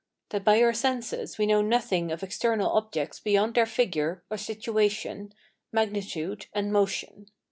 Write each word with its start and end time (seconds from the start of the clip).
That 0.29 0.43
by 0.43 0.63
our 0.63 0.73
senses 0.73 1.37
we 1.37 1.45
know 1.45 1.61
nothing 1.61 2.11
of 2.11 2.23
external 2.23 2.71
objects 2.71 3.19
beyond 3.19 3.53
their 3.53 3.67
figure 3.67 4.23
[or 4.31 4.37
situation], 4.37 5.31
magnitude, 5.71 6.47
and 6.55 6.73
motion. 6.73 7.27